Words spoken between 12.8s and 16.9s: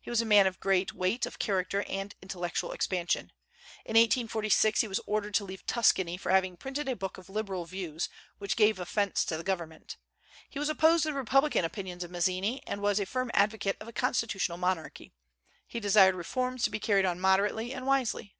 was a firm advocate of a constitutional monarchy. He desired reforms to be